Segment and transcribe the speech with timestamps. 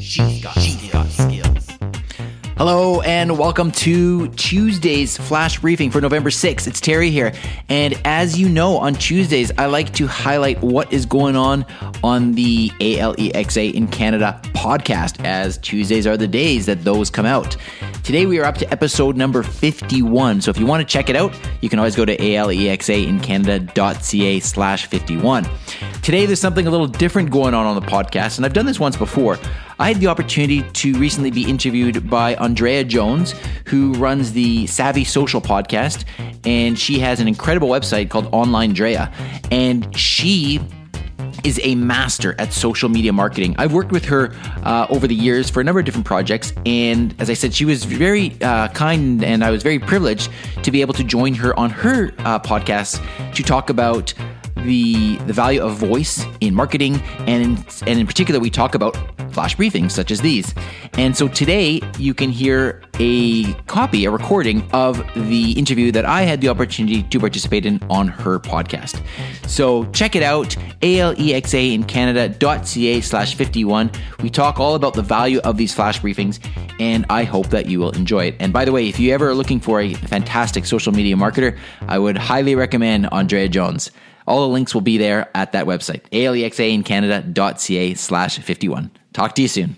[0.00, 1.68] She's got, she's got skills.
[2.56, 6.66] Hello and welcome to Tuesday's flash briefing for November 6th.
[6.66, 7.32] It's Teri here.
[7.68, 11.64] And as you know, on Tuesdays, I like to highlight what is going on
[12.02, 17.56] on the ALEXA in Canada podcast, as Tuesdays are the days that those come out.
[18.02, 20.40] Today we are up to episode number 51.
[20.40, 24.86] So if you want to check it out, you can always go to alexaincanada.ca slash
[24.86, 25.48] 51.
[26.02, 28.80] Today there's something a little different going on on the podcast, and I've done this
[28.80, 29.38] once before.
[29.80, 33.34] I had the opportunity to recently be interviewed by Andrea Jones,
[33.64, 36.04] who runs the Savvy Social podcast,
[36.44, 39.10] and she has an incredible website called Online Drea,
[39.50, 40.60] and she
[41.44, 43.54] is a master at social media marketing.
[43.56, 47.14] I've worked with her uh, over the years for a number of different projects, and
[47.18, 50.28] as I said, she was very uh, kind, and I was very privileged
[50.62, 53.02] to be able to join her on her uh, podcast
[53.34, 54.12] to talk about
[54.56, 58.94] the the value of voice in marketing, and in, and in particular, we talk about
[59.30, 60.54] flash briefings such as these.
[60.94, 66.22] And so today, you can hear a copy, a recording of the interview that I
[66.22, 69.02] had the opportunity to participate in on her podcast.
[69.46, 73.90] So check it out, alexa in canada.ca slash 51.
[74.22, 76.38] We talk all about the value of these flash briefings,
[76.78, 78.36] and I hope that you will enjoy it.
[78.40, 81.58] And by the way, if you ever are looking for a fantastic social media marketer,
[81.88, 83.90] I would highly recommend Andrea Jones.
[84.26, 88.90] All the links will be there at that website, alexaincanada.ca slash 51.
[89.12, 89.76] Talk to you soon.